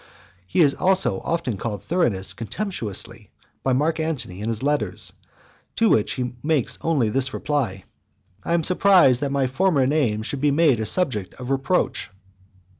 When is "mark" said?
3.73-3.99